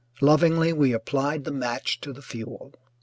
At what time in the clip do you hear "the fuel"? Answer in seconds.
2.11-2.73